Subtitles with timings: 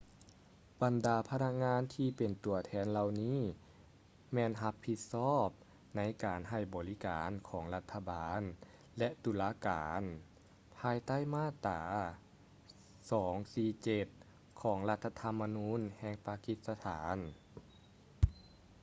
[0.81, 3.39] ບັນດາພະນັກງານທີ່ເປັນຕົວແທນເຫຼົ່ານີ້
[4.33, 5.47] ແມ່ນຮັບຜິດຊອບ
[5.95, 8.41] ໃນການໃຫ້ບໍລິການຂອງ ລັດຖະບານ
[8.97, 10.01] ແລະ ຕຸລາການ
[10.77, 11.81] ພາຍໃຕ້ມາດຕາ
[14.01, 17.17] 247 ຂອງລັດຖະທຳມະນູນແຫ່ງປາກິດສະຖານ